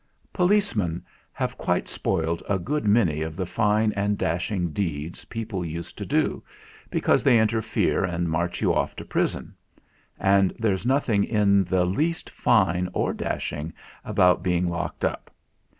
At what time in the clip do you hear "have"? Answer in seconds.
1.31-1.59